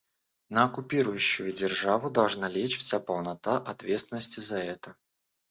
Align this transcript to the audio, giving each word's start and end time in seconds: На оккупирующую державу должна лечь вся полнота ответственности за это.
На 0.49 0.63
оккупирующую 0.63 1.53
державу 1.53 2.09
должна 2.09 2.47
лечь 2.49 2.79
вся 2.79 2.99
полнота 2.99 3.57
ответственности 3.59 4.39
за 4.39 4.57
это. 4.57 4.95